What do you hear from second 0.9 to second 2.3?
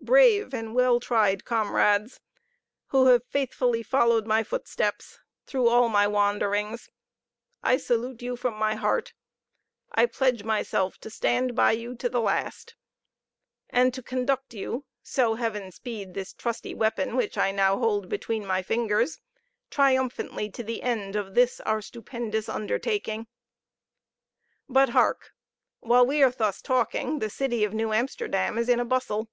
tried comrades!